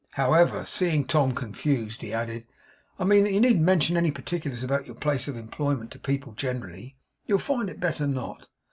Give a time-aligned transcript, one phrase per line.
[0.13, 2.47] However, seeing Tom confused, he added,
[2.97, 6.33] 'I mean that you needn't mention any particulars about your place of employment, to people
[6.33, 6.97] generally.
[7.27, 8.49] You'll find it better not.